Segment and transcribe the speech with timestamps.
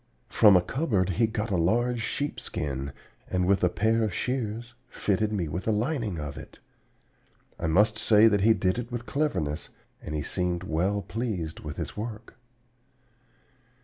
[0.29, 2.91] From a cupboard he got a large sheepskin,
[3.29, 6.57] and with a pair of shears fitted me with a lining of it.
[7.59, 9.69] I must say that he did it with cleverness,
[10.01, 12.33] and he seemed well pleased with his work.